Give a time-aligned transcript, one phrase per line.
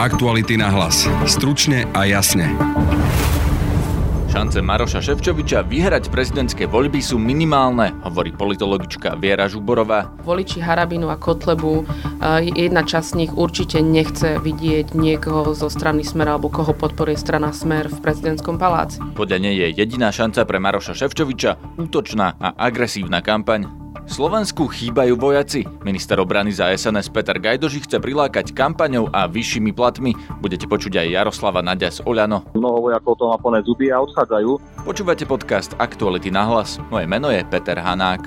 [0.00, 1.04] Aktuality na hlas.
[1.28, 2.48] Stručne a jasne.
[4.32, 10.08] Šance Maroša Ševčoviča vyhrať prezidentské voľby sú minimálne, hovorí politologička Viera Žuborová.
[10.24, 16.00] Voliči Harabinu a Kotlebu, eh, jedna časť z nich určite nechce vidieť niekoho zo strany
[16.00, 19.04] Smer alebo koho podporuje strana Smer v prezidentskom paláci.
[19.12, 23.79] Podľa nej je jediná šanca pre Maroša Ševčoviča útočná a agresívna kampaň
[24.10, 25.62] Slovensku chýbajú vojaci.
[25.86, 30.18] Minister obrany za SNS Peter Gajdoži chce prilákať kampaňou a vyššími platmi.
[30.42, 32.42] Budete počuť aj Jaroslava Nadia z Oľano.
[32.58, 34.82] Mnoho vojakov to má plné zuby a odchádzajú.
[34.82, 36.82] Počúvate podcast Aktuality na hlas.
[36.90, 38.26] Moje meno je Peter Hanák.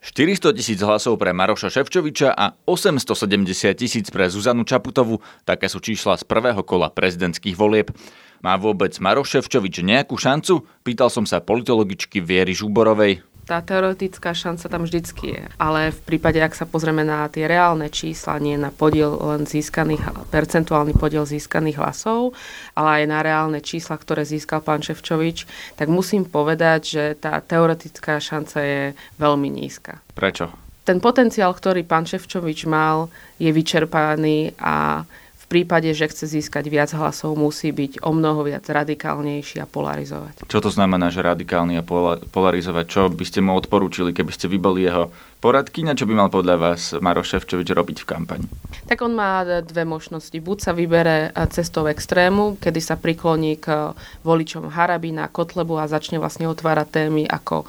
[0.00, 5.20] 400 tisíc hlasov pre Maroša Ševčoviča a 870 tisíc pre Zuzanu Čaputovu.
[5.44, 7.92] Také sú čísla z prvého kola prezidentských volieb.
[8.40, 10.64] Má vôbec Maroš Ševčovič nejakú šancu?
[10.80, 13.20] Pýtal som sa politologičky Viery Žuborovej.
[13.44, 17.90] Tá teoretická šanca tam vždycky je, ale v prípade, ak sa pozrieme na tie reálne
[17.90, 22.32] čísla, nie na podiel len získaných, percentuálny podiel získaných hlasov,
[22.78, 28.22] ale aj na reálne čísla, ktoré získal pán Ševčovič, tak musím povedať, že tá teoretická
[28.22, 28.82] šanca je
[29.18, 29.98] veľmi nízka.
[30.14, 30.48] Prečo?
[30.86, 35.04] Ten potenciál, ktorý pán Ševčovič mal, je vyčerpaný a
[35.50, 40.46] prípade, že chce získať viac hlasov, musí byť o mnoho viac radikálnejší a polarizovať.
[40.46, 41.86] Čo to znamená, že radikálny a
[42.30, 42.84] polarizovať?
[42.86, 45.10] Čo by ste mu odporúčili, keby ste vyboli jeho
[45.42, 48.46] poradkyňa, čo by mal podľa vás Maroš Ševčovič robiť v kampani?
[48.86, 50.36] Tak on má dve možnosti.
[50.38, 56.46] Buď sa vybere cestou extrému, kedy sa prikloní k voličom Harabina, Kotlebu a začne vlastne
[56.46, 57.66] otvárať témy ako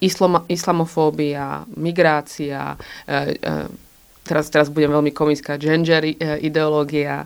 [0.00, 3.86] islam, islamofóbia, migrácia, e, e,
[4.28, 6.12] teraz, teraz budem veľmi komická, gender e,
[6.44, 7.24] ideológia,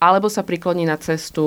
[0.00, 1.44] alebo sa prikloní na cestu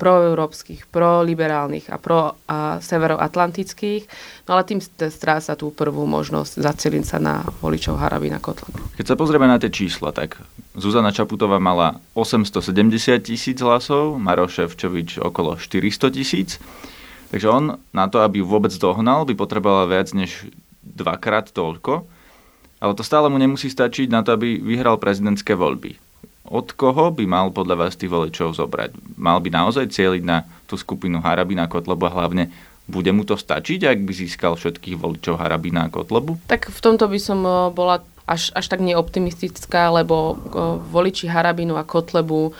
[0.00, 4.08] proeurópskych, proliberálnych a pro a severoatlantických,
[4.48, 8.96] no ale tým stráca tú prvú možnosť zaceliť sa na voličov Harabina Kotlebu.
[8.96, 10.40] Keď sa pozrieme na tie čísla, tak
[10.72, 16.56] Zuzana Čaputová mala 870 tisíc hlasov, Maroš Ševčovič okolo 400 tisíc,
[17.28, 20.48] takže on na to, aby vôbec dohnal, by potrebovala viac než
[20.80, 22.08] dvakrát toľko.
[22.82, 26.02] Ale to stále mu nemusí stačiť na to, aby vyhral prezidentské voľby.
[26.50, 28.98] Od koho by mal podľa vás tých voličov zobrať?
[29.14, 32.50] Mal by naozaj cieliť na tú skupinu Harabina Kotlebu a hlavne
[32.90, 36.42] bude mu to stačiť, ak by získal všetkých voličov Harabina a Kotlebu?
[36.50, 40.38] Tak v tomto by som eh, bola až, až tak neoptimistická, lebo
[40.88, 42.54] voliči Harabinu a Kotlebu,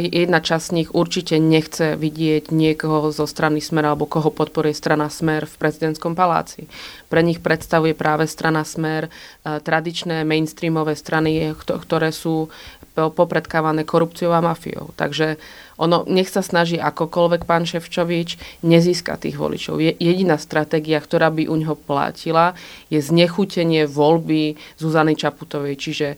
[0.00, 5.12] jedna časť z nich určite nechce vidieť niekoho zo strany Smer alebo koho podporuje strana
[5.12, 6.64] Smer v prezidentskom paláci.
[7.12, 9.12] Pre nich predstavuje práve strana Smer
[9.44, 12.48] tradičné mainstreamové strany, ktoré sú
[12.92, 14.92] popredkávané korupciou a mafiou.
[14.96, 15.40] Takže
[15.80, 19.80] ono, nech sa snaží akokoľvek pán Ševčovič, nezíska tých voličov.
[19.80, 22.52] Je, jediná stratégia, ktorá by u neho platila,
[22.92, 25.74] je znechutenie voľby Zuzany Čaputovej.
[25.80, 26.08] Čiže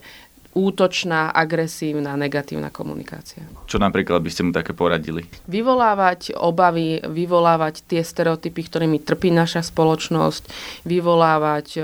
[0.55, 3.43] útočná, agresívna, negatívna komunikácia.
[3.67, 5.27] Čo napríklad by ste mu také poradili?
[5.51, 10.47] Vyvolávať obavy, vyvolávať tie stereotypy, ktorými trpí naša spoločnosť,
[10.87, 11.79] vyvolávať e,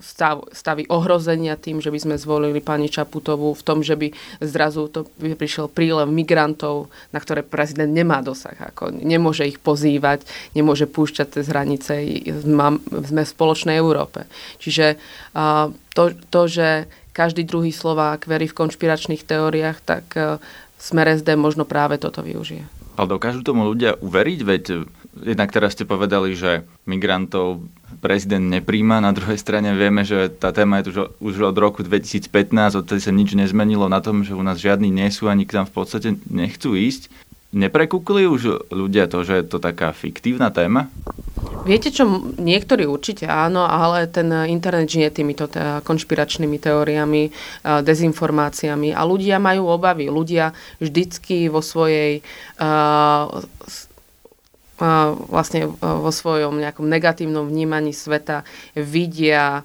[0.00, 4.08] stav, stavy ohrozenia tým, že by sme zvolili pani Čaputovú v tom, že by
[4.40, 8.56] zrazu to by prišiel prílev migrantov, na ktoré prezident nemá dosah.
[8.72, 10.24] Ako nemôže ich pozývať,
[10.56, 11.92] nemôže púšťať cez hranice.
[12.40, 14.24] Sme v spoločnej Európe.
[14.56, 14.96] Čiže
[15.94, 16.02] to,
[16.32, 16.68] to že
[17.14, 20.42] každý druhý Slovák verí v konšpiračných teóriách, tak e,
[20.74, 22.66] Smer SD možno práve toto využije.
[22.98, 24.40] Ale dokážu tomu ľudia uveriť?
[24.42, 24.76] Veď e,
[25.32, 27.64] jednak teraz ste povedali, že migrantov
[28.02, 32.28] prezident nepríjma, na druhej strane vieme, že tá téma je tu už, od roku 2015,
[32.82, 35.70] odtedy sa nič nezmenilo na tom, že u nás žiadni nie sú ani k nám
[35.70, 37.08] v podstate nechcú ísť.
[37.54, 40.90] Neprekúkli už ľudia to, že je to taká fiktívna téma?
[41.64, 42.04] Viete čo,
[42.36, 47.30] niektorí určite áno, ale ten internet žije týmito te- konšpiračnými teóriami,
[47.62, 50.10] dezinformáciami a ľudia majú obavy.
[50.10, 52.20] Ľudia vždycky vo svojej
[52.60, 53.40] uh,
[55.30, 58.42] vlastne vo svojom nejakom negatívnom vnímaní sveta
[58.74, 59.62] vidia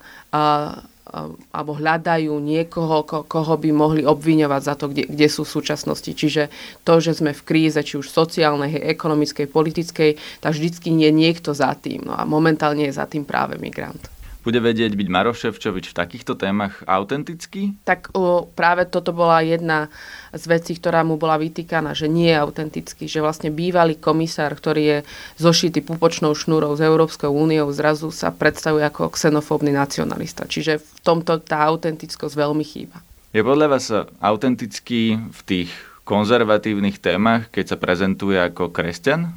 [1.50, 6.12] alebo hľadajú niekoho, ko, koho by mohli obviňovať za to, kde, kde sú v súčasnosti.
[6.14, 6.54] Čiže
[6.86, 10.12] to, že sme v kríze, či už sociálnej, ekonomickej, politickej,
[10.44, 12.06] tak vždycky nie je niekto za tým.
[12.06, 14.19] No a momentálne je za tým práve migrant.
[14.40, 17.76] Bude vedieť byť Maroš Ševčovič v takýchto témach autentický?
[17.84, 19.92] Tak o, práve toto bola jedna
[20.32, 24.84] z vecí, ktorá mu bola vytýkaná, že nie je autentický, že vlastne bývalý komisár, ktorý
[24.84, 24.98] je
[25.44, 30.48] zošitý pupočnou šnúrou z Európskou úniou, zrazu sa predstavuje ako xenofóbny nacionalista.
[30.48, 33.04] Čiže v tomto tá autentickosť veľmi chýba.
[33.36, 33.92] Je podľa vás
[34.24, 35.70] autentický v tých
[36.08, 39.30] konzervatívnych témach, keď sa prezentuje ako kresťan?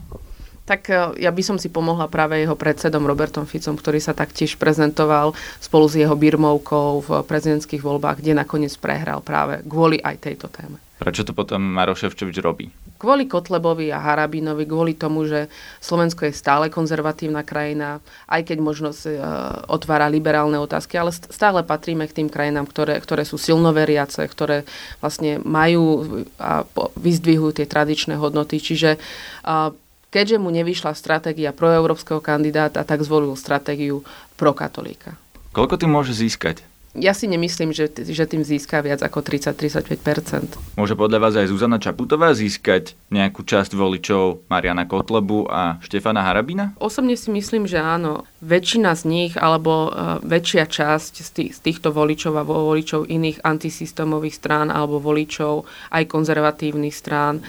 [0.62, 4.54] Tak e, ja by som si pomohla práve jeho predsedom Robertom Ficom, ktorý sa taktiež
[4.54, 10.46] prezentoval spolu s jeho birmovkou v prezidentských voľbách, kde nakoniec prehral práve kvôli aj tejto
[10.46, 10.78] téme.
[11.02, 12.70] Prečo to potom Maroš Ševčovič robí?
[12.94, 15.50] Kvôli Kotlebovi a Harabinovi, kvôli tomu, že
[15.82, 17.98] Slovensko je stále konzervatívna krajina,
[18.30, 23.02] aj keď možno si, uh, otvára liberálne otázky, ale stále patríme k tým krajinám, ktoré,
[23.02, 24.62] ktoré sú silno veriace, ktoré
[25.02, 26.62] vlastne majú a
[26.94, 28.62] vyzdvihujú tie tradičné hodnoty.
[28.62, 29.02] Čiže
[29.42, 29.74] uh,
[30.12, 34.04] keďže mu nevyšla stratégia proeurópskeho kandidáta, tak zvolil stratégiu
[34.36, 35.16] prokatolíka.
[35.56, 36.62] Koľko ty môže získať?
[36.92, 40.76] ja si nemyslím, že, že tým získa viac ako 30-35%.
[40.76, 46.76] Môže podľa vás aj Zuzana Čaputová získať nejakú časť voličov Mariana Kotlebu a Štefana Harabina?
[46.76, 48.28] Osobne si myslím, že áno.
[48.44, 53.40] Väčšina z nich, alebo uh, väčšia časť z, tých, z týchto voličov a voličov iných
[53.40, 55.64] antisystémových strán alebo voličov
[55.96, 57.40] aj konzervatívnych strán,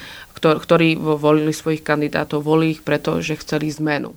[0.44, 4.12] ktorí volili svojich kandidátov, volili ich preto, že chceli zmenu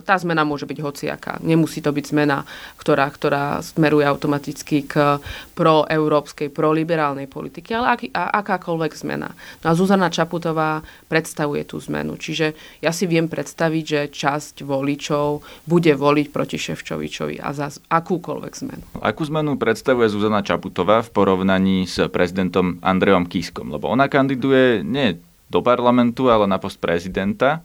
[0.00, 1.32] tá zmena môže byť hociaká.
[1.44, 2.48] Nemusí to byť zmena,
[2.80, 5.20] ktorá, ktorá smeruje automaticky k
[5.52, 9.36] proeurópskej, proliberálnej politike, ale aký, a, akákoľvek zmena.
[9.60, 10.80] No a Zuzana Čaputová
[11.12, 12.16] predstavuje tú zmenu.
[12.16, 18.52] Čiže ja si viem predstaviť, že časť voličov bude voliť proti Ševčovičovi a za akúkoľvek
[18.64, 18.84] zmenu.
[19.04, 23.68] Akú zmenu predstavuje Zuzana Čaputová v porovnaní s prezidentom Andrejom Kiskom?
[23.68, 25.20] Lebo ona kandiduje nie
[25.52, 27.60] do parlamentu, ale na post prezidenta.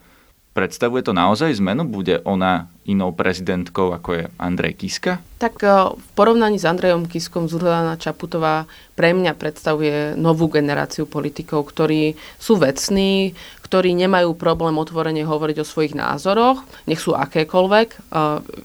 [0.51, 1.85] Predstavuje to naozaj zmenu?
[1.85, 5.21] Bude ona inou prezidentkou, ako je Andrej Kiska?
[5.37, 8.65] Tak e, v porovnaní s Andrejom Kiskom Zuzana Čaputová
[8.97, 15.69] pre mňa predstavuje novú generáciu politikov, ktorí sú vecní, ktorí nemajú problém otvorene hovoriť o
[15.69, 17.87] svojich názoroch, nech sú akékoľvek.
[17.93, 17.97] E,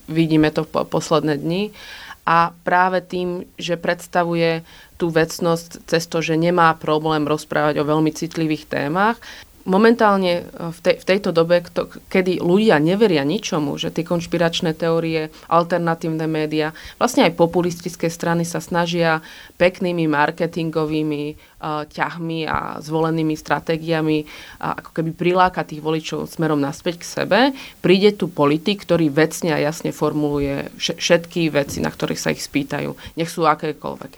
[0.08, 1.76] vidíme to v posledné dni.
[2.24, 4.64] A práve tým, že predstavuje
[5.02, 9.18] tú vecnosť cez to, že nemá problém rozprávať o veľmi citlivých témach,
[9.64, 14.74] momentálne e, v, tej, v tejto dobe, kto, kedy ľudia neveria ničomu, že tie konšpiračné
[14.74, 19.22] teórie, alternatívne médiá, vlastne aj populistické strany sa snažia
[19.58, 21.51] peknými marketingovými
[21.88, 24.26] ťahmi a zvolenými stratégiami
[24.58, 27.40] a ako keby priláka tých voličov smerom naspäť k sebe,
[27.78, 32.98] príde tu politik, ktorý vecne a jasne formuluje všetky veci, na ktorých sa ich spýtajú.
[33.14, 34.12] Nech sú akékoľvek.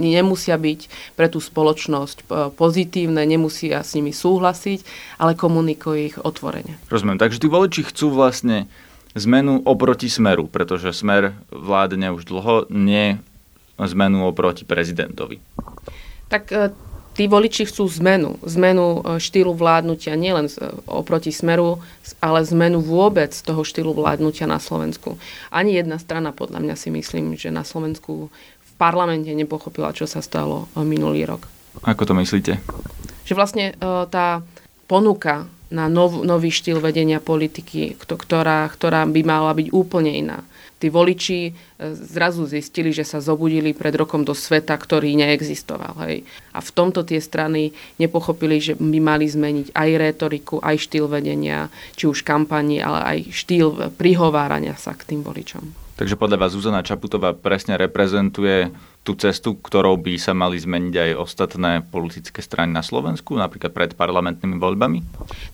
[0.00, 0.80] Nemusia byť
[1.12, 2.24] pre tú spoločnosť
[2.56, 4.80] pozitívne, nemusia s nimi súhlasiť,
[5.20, 6.80] ale komunikuje ich otvorene.
[6.88, 7.20] Rozumiem.
[7.20, 8.64] Takže tí voliči chcú vlastne
[9.12, 13.20] zmenu oproti smeru, pretože smer vládne už dlho, nie
[13.78, 15.38] zmenu oproti prezidentovi
[16.28, 16.70] tak e,
[17.16, 18.36] tí voliči chcú zmenu.
[18.44, 20.54] Zmenu e, štýlu vládnutia nielen e,
[20.86, 21.80] oproti smeru,
[22.20, 25.16] ale zmenu vôbec toho štýlu vládnutia na Slovensku.
[25.48, 30.22] Ani jedna strana, podľa mňa si myslím, že na Slovensku v parlamente nepochopila, čo sa
[30.22, 31.48] stalo minulý rok.
[31.82, 32.62] Ako to myslíte?
[33.26, 33.74] Že vlastne
[34.08, 34.40] tá
[34.86, 40.40] ponuka na nov, nový štýl vedenia politiky, ktorá, ktorá by mala byť úplne iná
[40.78, 41.52] tí voliči e,
[41.92, 45.98] zrazu zistili, že sa zobudili pred rokom do sveta, ktorý neexistoval.
[46.06, 46.24] Hej.
[46.54, 51.68] A v tomto tie strany nepochopili, že by mali zmeniť aj retoriku, aj štýl vedenia,
[51.98, 55.88] či už kampani, ale aj štýl prihovárania sa k tým voličom.
[55.98, 58.70] Takže podľa vás Zuzana Čaputová presne reprezentuje
[59.08, 63.96] tú cestu, ktorou by sa mali zmeniť aj ostatné politické strany na Slovensku, napríklad pred
[63.96, 65.00] parlamentnými voľbami?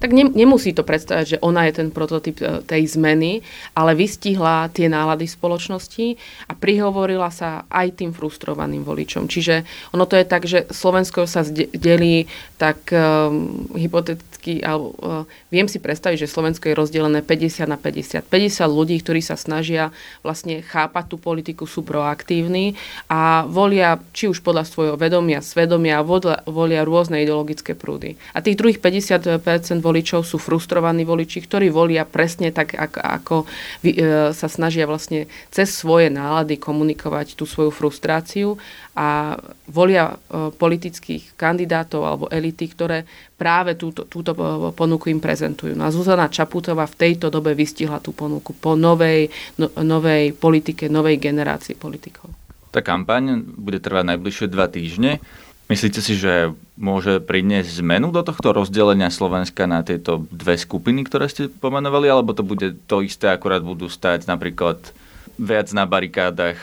[0.03, 3.47] Tak ne, nemusí to predstavať, že ona je ten prototyp e, tej zmeny,
[3.79, 6.19] ale vystihla tie nálady spoločnosti
[6.51, 9.31] a prihovorila sa aj tým frustrovaným voličom.
[9.31, 9.63] Čiže
[9.95, 12.27] ono to je tak, že Slovensko sa delí
[12.59, 15.23] tak um, hypoteticky, alebo uh,
[15.55, 18.25] viem si predstaviť, že Slovensko je rozdelené 50 na 50.
[18.25, 19.95] 50 ľudí, ktorí sa snažia
[20.27, 22.75] vlastne chápať tú politiku, sú proaktívni
[23.07, 28.17] a volia či už podľa svojho vedomia, svedomia, volia, volia rôzne ideologické prúdy.
[28.35, 33.37] A tých druhých 50% voličov sú frustrovaní voliči, ktorí volia presne tak, ako, ako
[33.85, 38.57] e, sa snažia vlastne cez svoje nálady komunikovať tú svoju frustráciu
[38.95, 39.35] a
[39.67, 43.03] volia e, politických kandidátov alebo elity, ktoré
[43.35, 44.33] práve túto, túto
[44.73, 45.75] ponuku im prezentujú.
[45.75, 49.27] No a Zuzana Čaputová v tejto dobe vystihla tú ponuku po novej,
[49.59, 52.44] no, novej politike, novej generácii politikov.
[52.75, 55.23] Tá kampaň bude trvať najbližšie dva týždne.
[55.71, 61.31] Myslíte si, že môže priniesť zmenu do tohto rozdelenia Slovenska na tieto dve skupiny, ktoré
[61.31, 64.83] ste pomenovali, alebo to bude to isté, akurát budú stať napríklad
[65.39, 66.59] viac na barikádach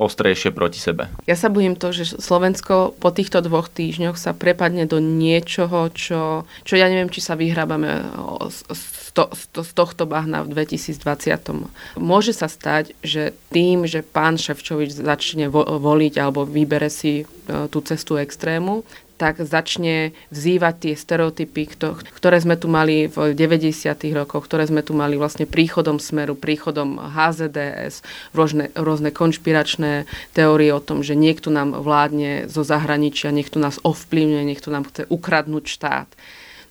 [0.00, 1.12] ostrejšie proti sebe.
[1.28, 6.48] Ja sa bojím to, že Slovensko po týchto dvoch týždňoch sa prepadne do niečoho, čo,
[6.64, 8.08] čo ja neviem, či sa vyhrábame
[8.48, 8.64] z,
[9.12, 9.24] to,
[9.62, 11.96] z tohto bahna v 2020.
[11.98, 17.24] Môže sa stať, že tým, že pán Ševčovič začne vo, voliť alebo vybere si e,
[17.68, 18.86] tú cestu extrému,
[19.20, 21.76] tak začne vzývať tie stereotypy,
[22.16, 23.68] ktoré sme tu mali v 90.
[24.16, 28.00] rokoch, ktoré sme tu mali vlastne príchodom Smeru, príchodom HZDS,
[28.32, 34.48] rôzne, rôzne konšpiračné teórie o tom, že niekto nám vládne zo zahraničia, niekto nás ovplyvňuje,
[34.48, 36.08] niekto nám chce ukradnúť štát.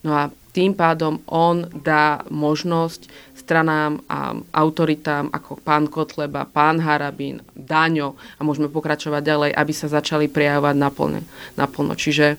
[0.02, 3.06] No a tým pádom on dá možnosť
[3.38, 9.90] stranám a autoritám ako pán Kotleba, pán Harabín, Daňo a môžeme pokračovať ďalej, aby sa
[9.90, 11.22] začali prijavovať naplno.
[11.58, 11.94] naplno.
[11.98, 12.38] Čiže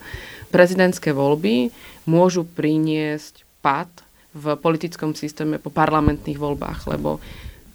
[0.55, 1.71] prezidentské voľby
[2.07, 3.91] môžu priniesť pad
[4.31, 7.19] v politickom systéme po parlamentných voľbách, lebo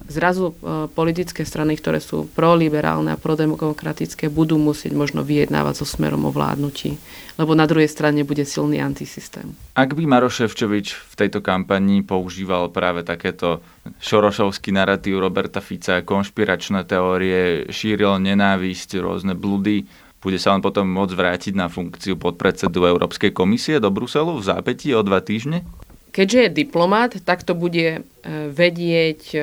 [0.08, 6.30] zrazu e, politické strany, ktoré sú proliberálne a prodemokratické, budú musieť možno vyjednávať so smerom
[6.30, 6.98] o vládnutí,
[7.42, 9.58] lebo na druhej strane bude silný antisystém.
[9.74, 13.66] Ak by Maroš Ševčovič v tejto kampani používal práve takéto
[14.00, 19.86] šorošovský narratív Roberta Fica, konšpiračné teórie, šíril nenávisť, rôzne blúdy,
[20.26, 24.90] bude sa on potom môcť vrátiť na funkciu podpredsedu Európskej komisie do Bruselu v zápätí
[24.98, 25.62] o dva týždne?
[26.10, 28.02] Keďže je diplomat, tak to bude e,
[28.50, 29.40] vedieť e,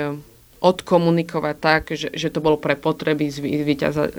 [0.62, 3.28] odkomunikovať tak, že, že to bolo pre potreby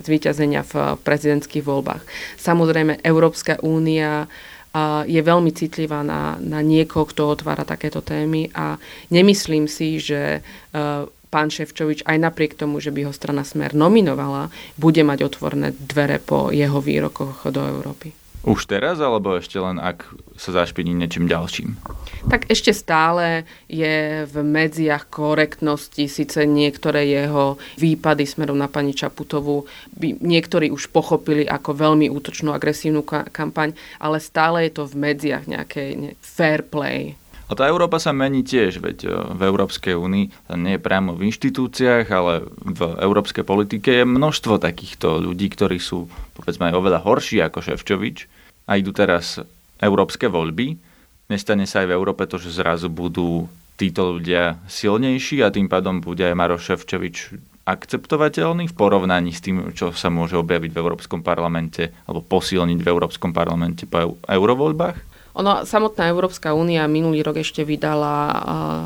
[0.04, 2.04] zvíťazenia v prezidentských voľbách.
[2.36, 4.28] Samozrejme, Európska únia
[5.06, 8.82] je veľmi citlivá na, na niekoho, kto otvára takéto témy a
[9.14, 10.86] nemyslím si, že e,
[11.30, 14.50] pán Ševčovič aj napriek tomu, že by ho strana Smer nominovala,
[14.82, 18.23] bude mať otvorné dvere po jeho výrokoch do Európy.
[18.44, 20.04] Už teraz, alebo ešte len ak
[20.36, 21.80] sa zašpiní niečím ďalším?
[22.28, 29.64] Tak ešte stále je v medziach korektnosti, síce niektoré jeho výpady smerom na pani Čaputovú
[29.96, 35.48] by niektorí už pochopili ako veľmi útočnú, agresívnu kampaň, ale stále je to v medziach
[35.48, 37.16] nejakej ne, fair play.
[37.54, 42.10] A tá Európa sa mení tiež, veď v Európskej únii, nie je priamo v inštitúciách,
[42.10, 47.62] ale v európskej politike je množstvo takýchto ľudí, ktorí sú povedzme aj oveľa horší ako
[47.62, 48.26] Ševčovič
[48.66, 49.38] a idú teraz
[49.78, 50.82] európske voľby.
[51.30, 53.46] Nestane sa aj v Európe to, že zrazu budú
[53.78, 57.38] títo ľudia silnejší a tým pádom bude aj Maroš Ševčovič
[57.70, 62.90] akceptovateľný v porovnaní s tým, čo sa môže objaviť v Európskom parlamente alebo posilniť v
[62.90, 65.14] Európskom parlamente po eurovoľbách?
[65.34, 68.16] Ono, samotná Európska únia minulý rok ešte vydala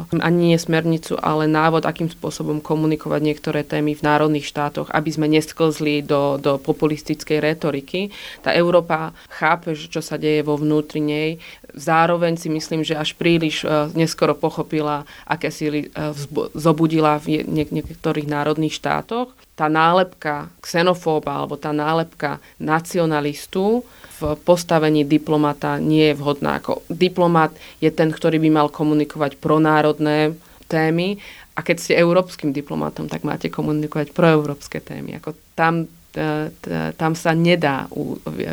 [0.08, 5.10] uh, ani nie smernicu, ale návod, akým spôsobom komunikovať niektoré témy v národných štátoch, aby
[5.12, 8.16] sme nesklzli do, do populistickej retoriky.
[8.40, 11.30] Tá Európa chápe, čo sa deje vo vnútri nej.
[11.78, 16.12] Zároveň si myslím, že až príliš uh, neskoro pochopila, aké síly uh,
[16.58, 19.30] zobudila v nie, niektorých národných štátoch.
[19.54, 23.86] Tá nálepka xenofóba alebo tá nálepka nacionalistu
[24.18, 26.58] v postavení diplomata nie je vhodná.
[26.58, 30.34] Ako diplomat je ten, ktorý by mal komunikovať pronárodné
[30.66, 31.22] témy
[31.58, 35.18] a keď ste európskym diplomatom, tak máte komunikovať proeurópske témy.
[35.18, 36.46] Ako tam, e,
[36.94, 37.90] tam sa nedá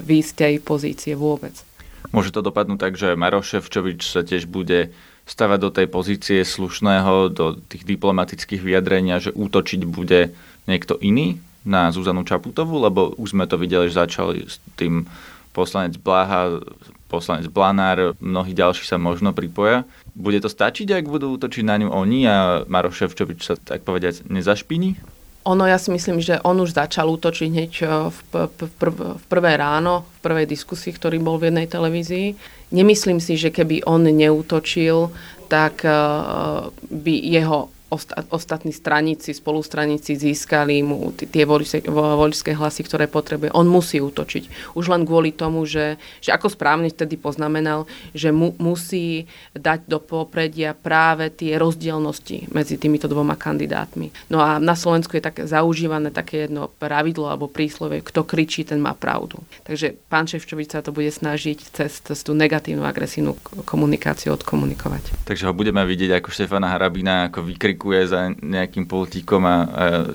[0.04, 1.52] výjsť tej pozície vôbec.
[2.14, 4.94] Môže to dopadnúť tak, že Maroš Ševčovič sa tiež bude
[5.26, 10.30] stavať do tej pozície slušného, do tých diplomatických vyjadrenia, že útočiť bude
[10.70, 15.08] niekto iný na Zuzanu Čaputovú, lebo už sme to videli, že začali s tým
[15.56, 16.60] poslanec Blaha,
[17.08, 19.88] poslanec Blanár, mnohí ďalší sa možno pripoja.
[20.12, 22.36] Bude to stačiť, ak budú útočiť na ňu oni a
[22.68, 25.13] Maroš Ševčovič sa tak povediať nezašpiní?
[25.44, 28.84] Ono, ja si myslím, že on už začal útočiť hneď eh, v, v,
[29.20, 32.32] v prvé ráno, v prvej diskusii, ktorý bol v jednej televízii.
[32.72, 35.12] Nemyslím si, že keby on neútočil,
[35.52, 35.92] tak eh,
[36.88, 37.73] by jeho
[38.30, 43.54] ostatní straníci, spolustraníci získali mu tie voľské hlasy, ktoré potrebuje.
[43.54, 44.74] On musí útočiť.
[44.74, 49.98] Už len kvôli tomu, že, že ako správne vtedy poznamenal, že mu, musí dať do
[50.02, 54.10] popredia práve tie rozdielnosti medzi týmito dvoma kandidátmi.
[54.28, 58.80] No a na Slovensku je tak zaužívané také jedno pravidlo alebo príslovie, kto kričí, ten
[58.82, 59.38] má pravdu.
[59.64, 63.36] Takže pán Ševčovič sa to bude snažiť cez, cez tú negatívnu, agresívnu
[63.68, 65.24] komunikáciu odkomunikovať.
[65.24, 69.56] Takže ho budeme vidieť ako Štefana Harabina, ako vykrik vykukuje za nejakým politíkom a, a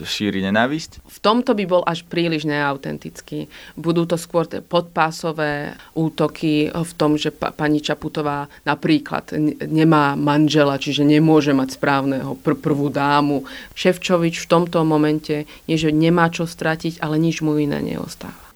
[0.01, 1.05] šíri nenávisť?
[1.05, 3.45] V tomto by bol až príliš neautentický.
[3.77, 9.37] Budú to skôr podpásové útoky v tom, že pa, pani Čaputová napríklad
[9.69, 13.45] nemá manžela, čiže nemôže mať správneho pr- prvú dámu.
[13.77, 18.49] Ševčovič v tomto momente nie, že nemá čo stratiť, ale nič mu iné neostáva.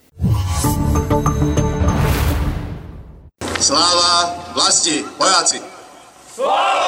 [3.61, 5.61] Sláva vlasti, vojaci!
[6.33, 6.82] Sláva!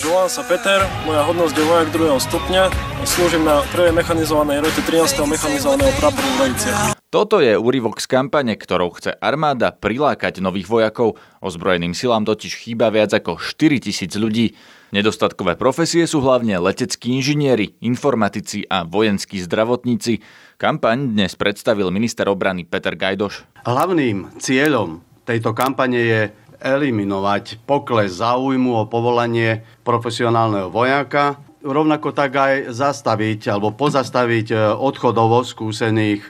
[0.00, 2.16] Volám sa Peter, moja hodnosť je vojak 2.
[2.24, 3.92] stupňa a slúžim na 1.
[3.92, 5.28] mechanizovanej rote 13.
[5.28, 6.96] mechanizovaného praporu Lejcia.
[7.12, 11.20] Toto je úryvok z kampane, ktorou chce armáda prilákať nových vojakov.
[11.44, 14.56] Ozbrojeným silám totiž chýba viac ako 4000 ľudí.
[14.96, 20.24] Nedostatkové profesie sú hlavne leteckí inžinieri, informatici a vojenskí zdravotníci.
[20.56, 23.68] Kampaň dnes predstavil minister obrany Peter Gajdoš.
[23.68, 26.20] Hlavným cieľom tejto kampane je
[26.60, 35.40] eliminovať pokles záujmu o povolanie profesionálneho vojaka, rovnako tak aj zastaviť alebo pozastaviť e, odchodovo
[35.44, 36.28] skúsených e,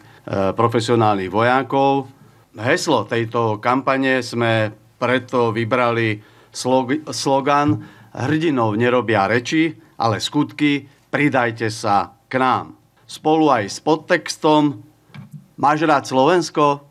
[0.54, 2.10] profesionálnych vojakov.
[2.54, 6.18] Heslo tejto kampane sme preto vybrali
[7.10, 12.74] slogan hrdinov nerobia reči, ale skutky, pridajte sa k nám.
[13.06, 14.90] Spolu aj s podtextom
[15.60, 16.88] Máš rád Slovensko?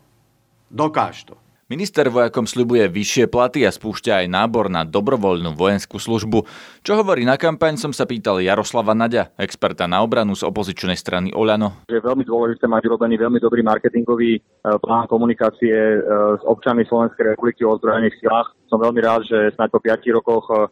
[0.70, 1.39] Dokáž to.
[1.70, 6.42] Minister vojakom sľubuje vyššie platy a spúšťa aj nábor na dobrovoľnú vojenskú službu.
[6.82, 11.30] Čo hovorí na kampaň, som sa pýtal Jaroslava Nadia, experta na obranu z opozičnej strany
[11.30, 11.86] Oľano.
[11.86, 14.40] Je veľmi dôležité mať urobený veľmi dobrý marketingový e,
[14.82, 15.98] plán komunikácie e,
[16.34, 18.50] s občanmi Slovenskej republiky o ozbrojených silách.
[18.66, 20.66] Som veľmi rád, že snáď po 5 rokoch e,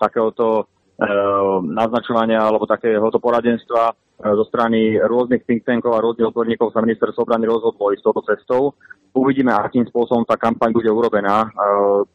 [0.00, 0.72] takéhoto
[1.62, 7.46] naznačovania alebo takéhoto poradenstva zo strany rôznych think tankov a rôznych odborníkov sa ministerstvo obrany
[7.46, 8.62] rozhodlo ísť touto cestou.
[9.14, 11.46] Uvidíme, akým spôsobom tá kampaň bude urobená.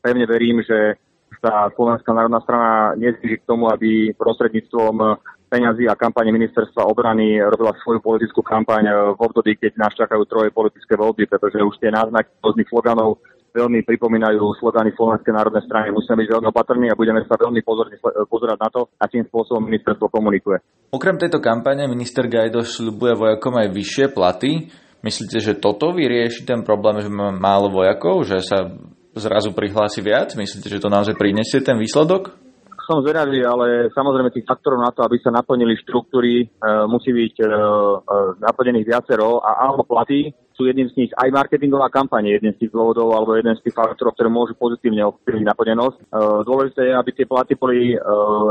[0.04, 1.00] Pevne verím, že
[1.40, 5.16] sa Slovenská národná strana nezvýši k tomu, aby prostredníctvom
[5.48, 10.50] peňazí a kampane ministerstva obrany robila svoju politickú kampaň v období, keď nás čakajú troje
[10.50, 13.22] politické voľby, pretože už tie náznaky rôznych sloganov
[13.54, 15.94] veľmi pripomínajú slogany Slovenskej národnej strany.
[15.94, 17.96] Musíme byť veľmi opatrní a budeme sa veľmi pozorne
[18.26, 20.58] pozerať na to, akým spôsobom ministerstvo komunikuje.
[20.90, 24.74] Okrem tejto kampane minister Gajdo slubuje vojakom aj vyššie platy.
[25.06, 28.74] Myslíte, že toto vyrieši ten problém, že máme málo vojakov, že sa
[29.14, 30.34] zrazu prihlási viac?
[30.34, 32.44] Myslíte, že to naozaj prinesie ten výsledok?
[32.84, 36.46] som zvedavý, ale samozrejme tých faktorov na to, aby sa naplnili štruktúry, e,
[36.92, 37.52] musí byť e, e,
[38.44, 42.72] naplnených viacero a áno, platy sú jedným z nich aj marketingová kampaň, jeden z tých
[42.74, 45.98] dôvodov alebo jeden z tých faktorov, ktoré môžu pozitívne ovplyvniť naplnenosť.
[45.98, 46.06] E,
[46.46, 47.98] dôležité je, aby tie platy boli e,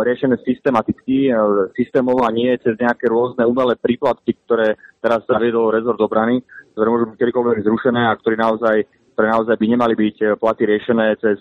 [0.02, 1.35] riešené systematicky, e,
[1.78, 6.42] systémovo a nie cez nejaké rôzne umelé príplatky, ktoré teraz zaviedol rezort obrany,
[6.75, 8.76] ktoré môžu byť kedykoľvek zrušené a ktoré naozaj,
[9.14, 11.38] ktoré naozaj by nemali byť platy riešené cez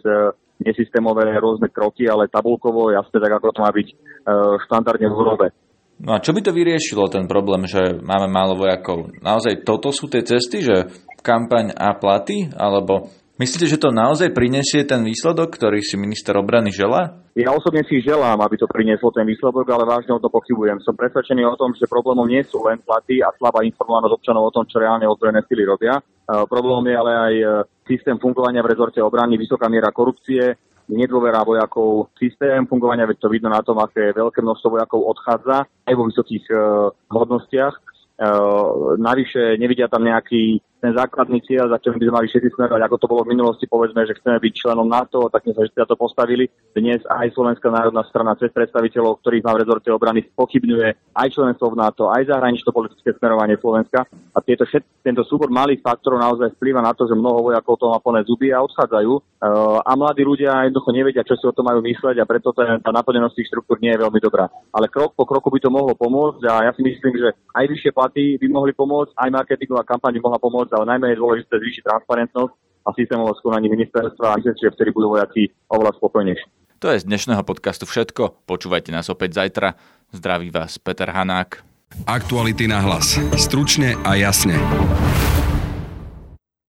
[0.62, 3.88] nesystémové rôzne kroky, ale tabulkovo, jasne tak, ako to má byť
[4.70, 5.46] štandardne v Európe.
[6.01, 9.13] No a čo by to vyriešilo, ten problém, že máme málo vojakov?
[9.22, 10.89] Naozaj toto sú tie cesty, že
[11.22, 12.50] kampaň a platy?
[12.58, 17.22] Alebo myslíte, že to naozaj prinesie ten výsledok, ktorý si minister obrany želá?
[17.37, 20.81] Ja osobne si želám, aby to prinieslo ten výsledok, ale vážne o to pochybujem.
[20.81, 24.55] Som presvedčený o tom, že problémom nie sú len platy a slabá informovanosť občanov o
[24.57, 26.01] tom, čo reálne ozbrojené sily robia.
[26.01, 27.46] Uh, problém je ale aj e,
[27.85, 30.55] systém fungovania v rezorte obrany, vysoká miera korupcie,
[30.92, 35.94] nedôvera vojakov, systém fungovania, veď to vidno na tom, aké veľké množstvo vojakov odchádza aj
[35.96, 37.75] vo vysokých uh, hodnostiach.
[38.22, 42.81] Uh, navyše nevidia tam nejaký ten základný cieľ, za ktorým by sme mali všetci smerovať,
[42.81, 45.77] ako to bolo v minulosti, povedzme, že chceme byť členom NATO, tak sme sa všetci
[45.77, 46.50] za to postavili.
[46.74, 51.70] Dnes aj Slovenská národná strana cez predstaviteľov, ktorých má v rezorte obrany, pochybňuje aj členstvo
[51.70, 54.09] v NATO, aj zahranično-politické smerovanie Slovenska.
[54.09, 57.85] A tieto všet, tento súbor malých faktorov naozaj vplýva na to, že mnoho vojakov to
[57.94, 59.13] má plné zuby a odchádzajú.
[59.41, 62.81] Uh, a mladí ľudia jednoducho nevedia, čo si o tom majú mysleť a preto tá
[62.81, 64.50] naplnenosť tých štruktúr nie je veľmi dobrá.
[64.74, 67.91] Ale krok po kroku by to mohlo pomôcť a ja si myslím, že aj vyššie
[67.94, 71.84] platy by mohli pomôcť, aj marketingová kampaň by mohla pomôcť ale najmä je dôležité zvýšiť
[71.86, 72.53] transparentnosť
[72.86, 76.48] a systémové skonaní ministerstva a myslím, že vtedy budú vojaci oveľa spokojnejší.
[76.81, 78.50] To je z dnešného podcastu všetko.
[78.50, 79.77] Počúvajte nás opäť zajtra.
[80.10, 81.62] Zdraví vás Peter Hanák.
[82.10, 83.22] Aktuality na hlas.
[83.38, 84.57] Stručne a jasne.